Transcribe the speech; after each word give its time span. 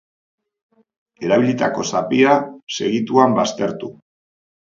Erabilitako 1.27 1.85
zapia 1.91 2.39
segituan 2.77 3.39
baztertu. 3.41 3.93